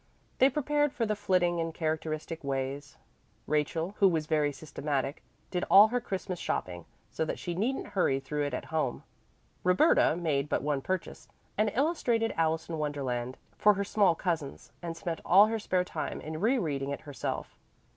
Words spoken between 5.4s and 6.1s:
did all her